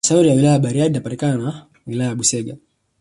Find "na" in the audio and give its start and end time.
1.37-1.65